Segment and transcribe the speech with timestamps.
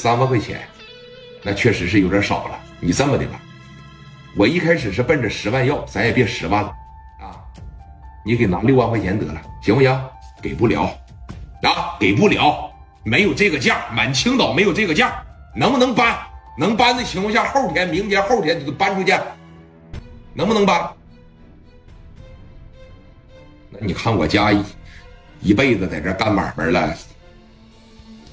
[0.00, 0.62] 三万块钱，
[1.42, 2.58] 那确实是有点少了。
[2.80, 3.38] 你这么的吧，
[4.34, 6.68] 我一开始是奔着十万要，咱也别十万了
[7.20, 7.36] 啊，
[8.24, 10.00] 你给拿六万块钱得了，行不行？
[10.40, 10.84] 给不了
[11.64, 12.72] 啊，给不了，
[13.04, 15.22] 没有这个价，满青岛没有这个价，
[15.54, 16.18] 能不能搬？
[16.56, 19.12] 能搬的情况下，后天、明天、后天就搬出去，
[20.32, 20.90] 能不能搬？
[23.68, 24.64] 那你看我家一
[25.42, 26.96] 一辈子在这干买卖了。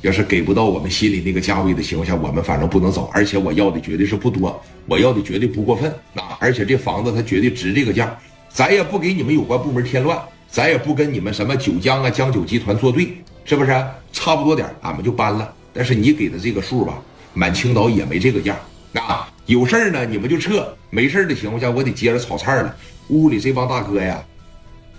[0.07, 3.09] 要是给不到我们心里那个价位的情况下，我们反正不能走。
[3.13, 6.37] 而且我要的绝对是不多，我要的绝对不过分啊！
[6.39, 8.17] 而且这房子它绝对值这个价，
[8.49, 10.17] 咱也不给你们有关部门添乱，
[10.49, 13.85] 咱也不跟你们什么九江啊、江九集团作对，是不是？
[14.13, 15.53] 差不多点，俺们就搬了。
[15.73, 16.97] 但是你给的这个数吧，
[17.33, 18.55] 满青岛也没这个价
[18.93, 19.29] 啊！
[19.45, 22.73] 有事儿呢，你们就撤；没事的情况下，我得接着炒菜了。
[23.09, 24.23] 屋里这帮大哥呀，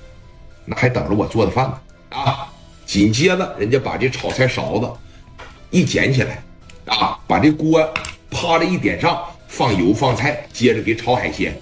[0.66, 1.78] 那还等着我做的饭呢
[2.10, 2.47] 啊！
[2.88, 4.90] 紧接着，人家把这炒菜勺子
[5.68, 6.42] 一捡起来，
[6.86, 7.86] 啊，把这锅
[8.30, 11.54] 啪的一点上，放油放菜，接着给炒海鲜。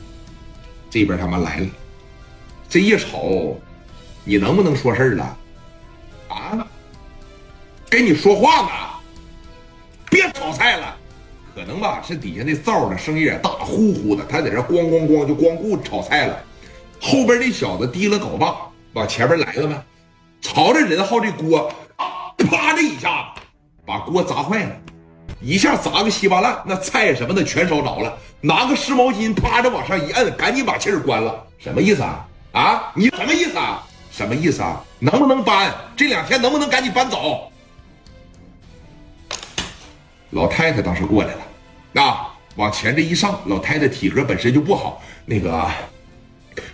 [0.89, 1.67] 这边他妈来了，
[2.69, 3.57] 这一炒，
[4.23, 5.39] 你能不能说事了？
[6.29, 6.65] 啊？
[7.91, 8.71] 跟你说话呢，
[10.09, 10.97] 别炒菜了。
[11.57, 16.41] 可能吧，是底下那灶的声音也大，呼呼的，他在这咣咣咣就光顾炒菜了。
[17.01, 18.57] 后边那小子提了镐把
[18.93, 19.83] 往前面来了吗？
[20.41, 21.73] 朝着任浩这锅，
[22.39, 23.43] 啪的一下子，
[23.85, 24.77] 把锅砸坏了，
[25.41, 28.17] 一下砸个稀巴烂，那菜什么的全烧着了。
[28.41, 31.45] 拿个湿毛巾，啪着往上一摁，赶紧把气儿关了。
[31.59, 32.29] 什么意思啊？
[32.53, 33.83] 啊，你什么意思啊？
[34.13, 34.83] 什么意思啊？
[34.99, 35.75] 能不能搬？
[35.97, 37.51] 这两天能不能赶紧搬走？
[40.31, 45.03] 老太太当时过来了，啊，往前这一上，老太太体格本身就不好。
[45.25, 45.67] 那个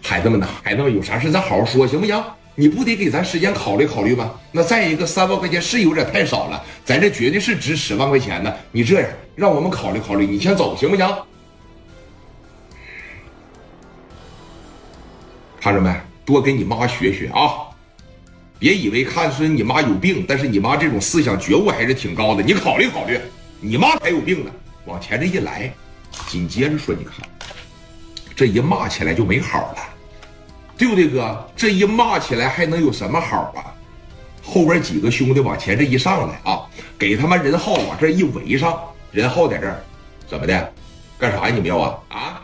[0.03, 0.47] 孩子们呢？
[0.63, 2.23] 孩子们有啥事咱好好说，行不行？
[2.55, 4.33] 你不得给咱时间考虑考虑吗？
[4.51, 8.57] 那再一个三万块钱是有点太少了，咱这绝对是值十万块钱的。
[8.71, 11.09] 你这样，让我们考虑考虑，你先走行不行？
[15.61, 15.95] 看着没？
[16.25, 17.69] 多跟你妈学学啊！
[18.59, 22.43] 别以为看孙你妈有病，但是你妈这种思想觉悟还是挺高的。
[22.43, 23.19] 你考虑考虑，
[23.61, 24.51] 你妈才有病呢。
[24.85, 25.73] 往前这一来，
[26.29, 27.29] 紧接着说，你看，
[28.37, 29.92] 这一骂起来就没好了。
[30.83, 31.49] 对不对，哥？
[31.55, 33.73] 这一骂起来还能有什么好啊？
[34.43, 36.67] 后边几个兄弟往前这一上来啊，
[36.99, 38.81] 给他妈任浩往这一围上，
[39.13, 39.81] 任浩在这儿
[40.27, 40.73] 怎么的？
[41.19, 41.55] 干啥呀？
[41.55, 41.99] 你们要啊？
[42.09, 42.43] 啊！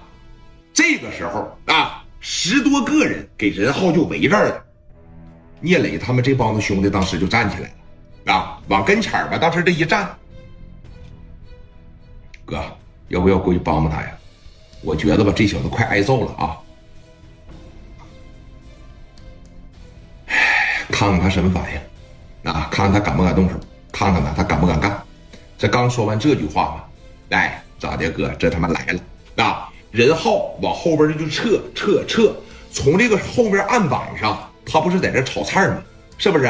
[0.72, 4.65] 这个时候啊，十多个人给任浩就围这儿了。
[5.60, 7.69] 聂磊他们这帮子兄弟当时就站起来
[8.26, 9.37] 了啊，往跟前吧。
[9.37, 10.09] 当时这一站，
[12.44, 12.62] 哥，
[13.09, 14.16] 要不要过去帮帮他呀？
[14.82, 16.56] 我觉得吧，这小子快挨揍了啊！
[20.91, 23.54] 看看他什么反应，啊，看看他敢不敢动手，
[23.93, 25.03] 看看他他敢不敢干。
[25.56, 26.84] 这刚说完这句话嘛，
[27.37, 29.69] 哎，咋的哥，这他妈来了啊！
[29.91, 32.32] 任浩往后边就撤撤撤，
[32.71, 35.78] 从这个后边案板上，他不是在这炒菜吗？
[36.16, 36.47] 是不是？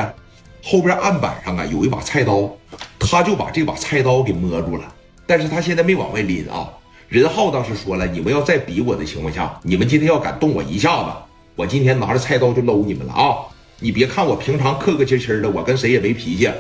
[0.62, 2.50] 后边案板上啊有一把菜刀，
[2.99, 4.84] 他就把这把菜刀给摸住了，
[5.26, 6.69] 但是他现在没往外拎啊。
[7.09, 11.10] 任浩当时说了，你们要再逼我的情况下，你们今天要敢动我一下子，
[11.55, 13.38] 我今天拿着菜刀就搂你们了啊！
[13.81, 16.50] 你别看我平常客客气气的，我跟谁也没脾气。